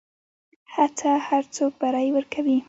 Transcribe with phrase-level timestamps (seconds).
[0.73, 2.57] هڅه هر وخت بری ورکوي.